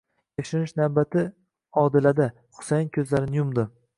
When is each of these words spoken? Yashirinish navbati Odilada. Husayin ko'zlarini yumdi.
Yashirinish 0.39 0.71
navbati 0.79 1.25
Odilada. 1.83 2.29
Husayin 2.61 2.91
ko'zlarini 2.99 3.41
yumdi. 3.43 3.71